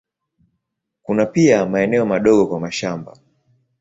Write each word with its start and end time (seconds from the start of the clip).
Kuna 1.03 1.25
pia 1.25 1.65
maeneo 1.65 2.05
madogo 2.05 2.47
kwa 2.47 2.59
mashamba. 2.59 3.17